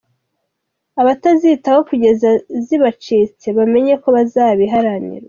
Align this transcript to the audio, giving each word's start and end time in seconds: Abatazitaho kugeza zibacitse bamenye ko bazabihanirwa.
Abatazitaho 1.01 1.79
kugeza 1.89 2.29
zibacitse 2.67 3.47
bamenye 3.57 3.93
ko 4.01 4.07
bazabihanirwa. 4.15 5.19